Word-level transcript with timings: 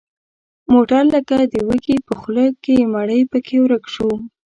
موټر 0.73 1.03
لکه 1.13 1.35
د 1.53 1.55
وږي 1.67 1.97
په 2.07 2.13
خوله 2.19 2.45
کې 2.63 2.75
مړۍ 2.93 3.21
پکې 3.31 3.57
ورک 3.61 3.83
شو. 3.93 4.11